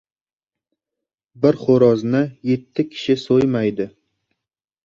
[1.43, 3.89] •Bir xo‘rozni yetti kishi so‘ymaydi.